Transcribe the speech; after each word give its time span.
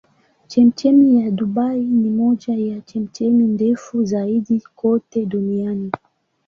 Chemchemi 0.47 1.19
ya 1.21 1.31
Dubai 1.31 1.81
ni 1.81 2.09
moja 2.09 2.55
ya 2.55 2.81
chemchemi 2.81 3.43
ndefu 3.47 4.03
zaidi 4.05 4.61
kote 4.75 5.25
duniani. 5.25 5.91